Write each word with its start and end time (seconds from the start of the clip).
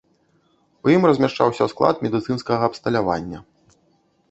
У 0.87 0.93
ім 0.95 1.03
размяшчаўся 1.09 1.69
склад 1.75 1.95
медыцынскага 2.07 2.63
абсталявання. 2.73 3.45